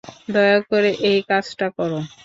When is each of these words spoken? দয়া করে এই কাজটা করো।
দয়া 0.33 0.59
করে 0.69 0.89
এই 1.09 1.19
কাজটা 1.29 1.67
করো। 1.77 1.99